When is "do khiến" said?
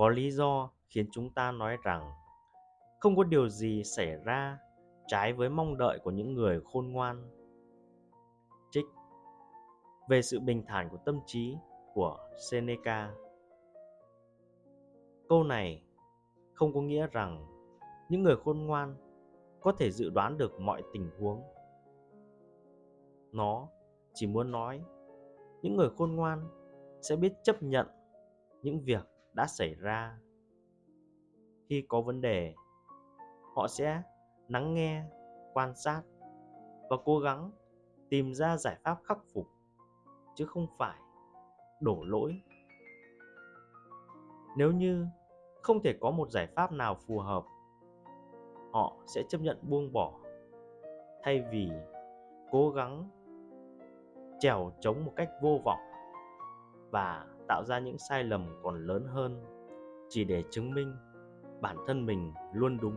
0.30-1.06